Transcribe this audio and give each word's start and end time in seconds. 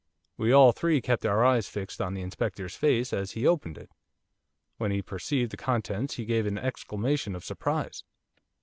We 0.35 0.51
all 0.51 0.71
three 0.71 0.99
kept 0.99 1.27
our 1.27 1.45
eyes 1.45 1.67
fixed 1.69 2.01
on 2.01 2.15
the 2.15 2.23
inspector's 2.23 2.75
face 2.75 3.13
as 3.13 3.33
he 3.33 3.45
opened 3.45 3.77
it. 3.77 3.91
When 4.79 4.89
he 4.89 5.03
perceived 5.03 5.51
the 5.51 5.57
contents 5.57 6.15
he 6.15 6.25
gave 6.25 6.47
an 6.47 6.57
exclamation 6.57 7.35
of 7.35 7.45
surprise. 7.45 8.03